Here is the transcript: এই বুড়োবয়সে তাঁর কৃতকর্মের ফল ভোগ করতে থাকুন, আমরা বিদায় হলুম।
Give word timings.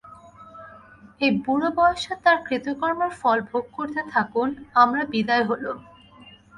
এই 1.21 1.31
বুড়োবয়সে 1.43 2.13
তাঁর 2.23 2.37
কৃতকর্মের 2.47 3.11
ফল 3.21 3.37
ভোগ 3.49 3.65
করতে 3.77 4.01
থাকুন, 4.13 4.47
আমরা 4.83 5.01
বিদায় 5.13 5.45
হলুম। 5.49 5.77